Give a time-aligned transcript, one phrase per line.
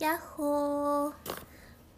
[0.00, 1.12] やっほー。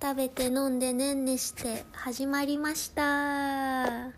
[0.03, 4.11] 食べて飲んでねんねして始まりました。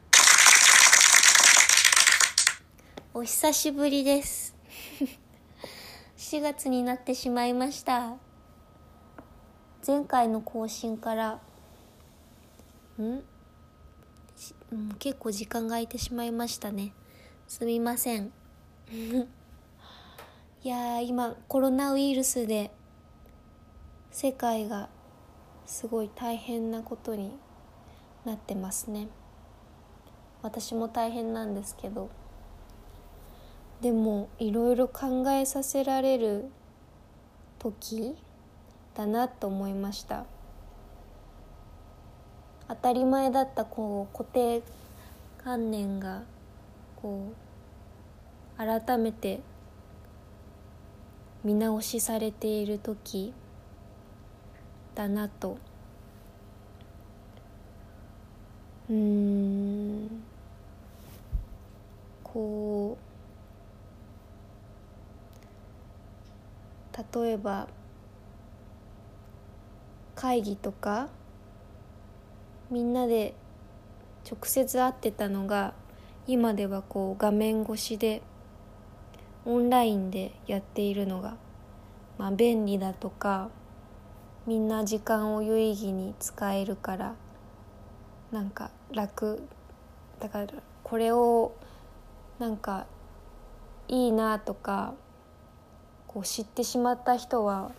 [3.14, 4.56] お久しぶりです。
[6.18, 8.16] 4月になってしまいました。
[9.86, 11.40] 前回の更新から
[13.00, 13.22] ん？
[14.98, 16.92] 結構時間が空いてしまいましたね。
[17.46, 18.32] すみません。
[20.64, 22.72] いや今コロナウイルスで
[24.10, 24.88] 世界が
[25.66, 27.36] すごい大変なことに
[28.24, 29.08] なってますね。
[30.42, 32.10] 私も大変なんですけど。
[33.80, 36.46] でもいろいろ考えさせられる
[37.60, 38.16] 時
[38.94, 40.24] だなと思いました。
[42.66, 44.62] 当たり前だったこう固定
[45.42, 46.22] 観念が
[46.96, 49.40] こう改めて
[51.44, 53.32] 見直しされている時
[54.98, 55.58] だなと。
[58.90, 60.08] うん
[62.24, 62.98] こ
[66.92, 67.68] う例えば
[70.16, 71.08] 会議とか
[72.70, 73.34] みんなで
[74.28, 75.74] 直接会ってたのが
[76.26, 78.22] 今ではこう画面越しで
[79.44, 81.36] オンラインでやっているのが、
[82.18, 83.50] まあ、便利だとか
[84.48, 87.14] みんな時間を有意義に使えるから
[88.32, 89.42] なんか楽
[90.20, 90.46] だから
[90.82, 91.54] これを
[92.38, 92.86] なんか
[93.88, 94.94] いいなとか
[96.06, 97.72] こう知ってしまった人は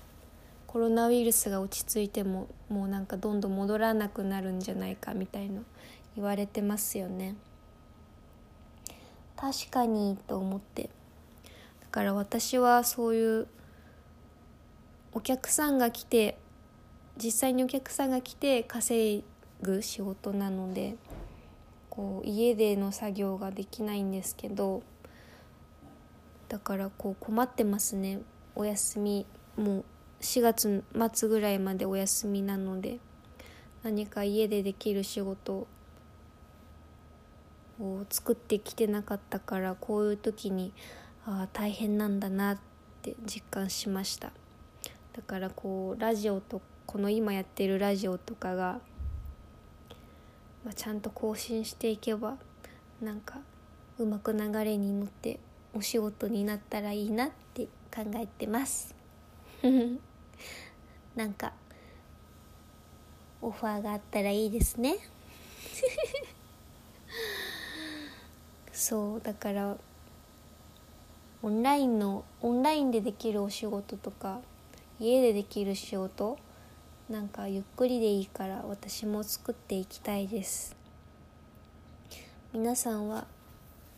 [0.67, 5.61] コロナウイルスが落ち着いてももうなんかどんどん戻らなくなるんじゃないかみたいな
[6.15, 7.35] 言われてますよね。
[9.35, 10.91] 確かにと思って
[11.81, 13.47] だから私はそういう
[15.13, 16.37] お客さんが来て
[17.21, 19.23] 実際にお客さんが来て稼
[19.61, 20.95] ぐ仕事なので
[21.89, 24.83] こう家での作業ができないんですけど
[26.47, 28.19] だからこう困ってますね。
[28.55, 29.85] お休みもう
[30.21, 30.83] 4月
[31.13, 32.99] 末ぐらいまでお休みなので
[33.83, 35.67] 何か家でできる仕事
[37.79, 40.73] を作ってきてなかったからこういう時に
[41.25, 42.57] ああ大変なんだなっ
[43.01, 44.31] て実感しました。
[45.13, 48.79] だからこうラジオとこの今やってるラジオとかが、
[50.65, 52.35] まあ、ちゃんと更新していけば
[52.99, 53.37] なんか
[53.99, 55.39] うまく流れに乗って
[55.75, 58.95] お仕事になったらいいなって考えてます。
[61.15, 61.53] なんか
[63.39, 64.97] オファーがあったらいいですね。
[68.73, 69.77] そうだから
[71.43, 74.41] オンラインのオンラインでできるお仕事とか
[74.99, 76.39] 家でできる仕事
[77.09, 80.75] なんかゆっくりでいいから私も作っていきたいです。
[82.53, 83.25] 皆さんは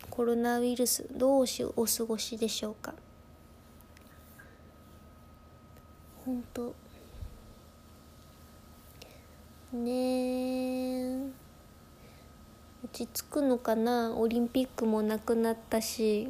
[0.10, 2.94] コロナウイルスどうしお過ごしでしょうか？
[6.26, 6.74] 本当。
[9.74, 11.32] ねえ。
[12.86, 14.16] 落ち着くのかな？
[14.16, 16.30] オリンピックもなくなったし。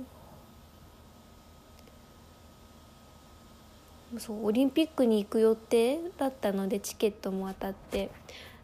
[4.18, 8.12] そうオリンピックに行く予定だったのでチケットも当たって。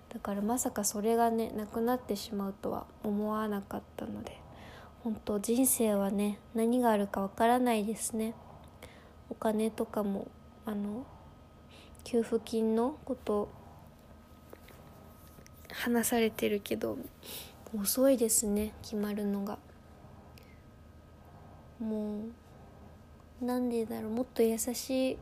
[0.09, 4.37] だからまさかそれがねなくなってしまうとは思わなかったので。
[5.03, 8.33] 本当人生はね何があるかわからないですね。
[9.29, 10.27] お金とかも
[10.65, 11.05] あの
[12.03, 13.47] 給付金のこと
[15.71, 16.97] 話されてるけど
[17.79, 19.59] 遅いですね決まるのが。
[21.79, 22.23] も
[23.41, 25.17] うなんでだろうもっと優しい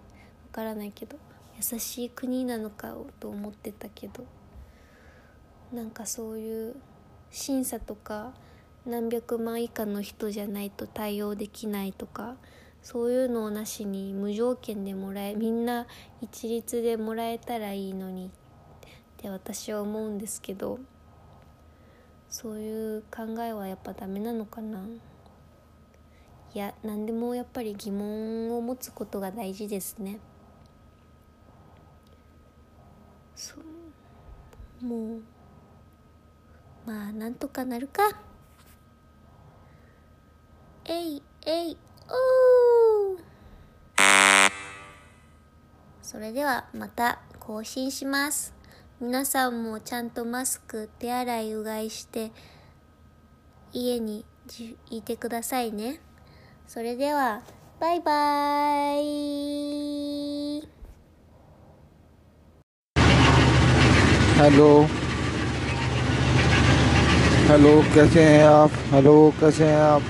[0.55, 1.17] からないけど
[1.57, 4.23] 優しい国なのかと思ってたけど
[5.73, 6.75] なんかそういう
[7.29, 8.31] 審査とか
[8.85, 12.38] 何百万以下の人じゃないと対応できないとか
[12.81, 15.88] そういうのをなしに無条件でもらえみんな
[16.21, 18.29] 一律でもらえたらいいのにっ
[19.17, 20.79] て私は思うんですけど
[22.29, 24.79] そういう考えはやっぱダメなのかな。
[26.53, 30.19] いや何でもやっぱり疑問を持つことが大事ですね。
[33.35, 33.55] そ
[34.82, 34.85] う。
[34.85, 35.22] もう
[36.85, 38.03] まあなんとかなるか。
[40.85, 41.78] えいえい
[42.08, 43.20] おー。
[46.02, 48.53] それではまた更新します。
[49.02, 52.32] 皆さんもちゃんとマスク手洗いうがいして
[53.73, 54.23] 家に
[54.90, 55.99] いてくださいね。
[56.67, 57.41] それでは
[57.79, 60.74] バイバーイ。
[64.37, 64.70] hello.
[67.49, 68.72] Hello कैसे हैं आप?
[68.93, 70.02] हेलो कैसे हैं आप?